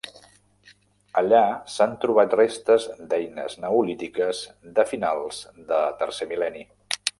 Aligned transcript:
Allà 1.21 1.41
s'han 1.73 1.93
trobat 2.05 2.33
restes 2.39 2.87
d'eines 3.13 3.59
neolítiques 3.67 4.41
de 4.81 4.89
finals 4.95 5.45
de 5.71 5.83
tercer 6.03 6.31
mil·lenni. 6.35 6.69